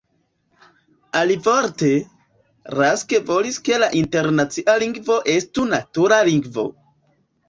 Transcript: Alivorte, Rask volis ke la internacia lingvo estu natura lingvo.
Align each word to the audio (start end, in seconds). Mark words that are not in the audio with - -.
Alivorte, 1.17 1.89
Rask 2.75 3.13
volis 3.27 3.59
ke 3.67 3.77
la 3.83 3.89
internacia 3.99 4.75
lingvo 4.85 5.19
estu 5.35 5.67
natura 5.75 6.19
lingvo. 6.31 6.65